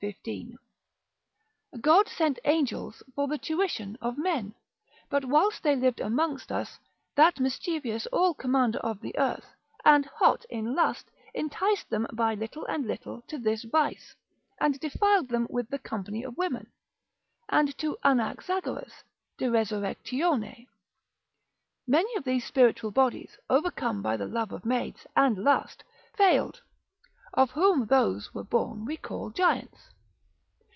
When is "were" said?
28.33-28.43